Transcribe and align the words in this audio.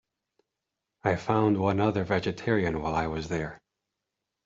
I 1.03 1.15
found 1.15 1.59
one 1.59 1.79
other 1.79 2.03
vegetarian 2.03 2.81
while 2.81 2.95
I 2.95 3.05
was 3.05 3.27
there. 3.27 3.61